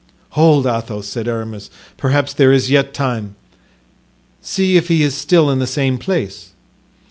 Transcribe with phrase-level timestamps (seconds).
[0.29, 3.35] "Hold, Athos," said Aramis, "perhaps there is yet time.
[4.41, 6.53] See if he is still in the same place."